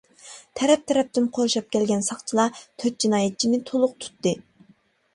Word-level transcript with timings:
تەرەپ-تەرەپتىن 0.59 1.27
قورشاپ 1.35 1.69
كەلگەن 1.77 2.03
ساقچىلار 2.09 2.59
تۆت 2.65 3.01
جىنايەتچىنى 3.07 3.63
تۇلۇق 3.71 3.99
تۇتتى. 4.03 4.39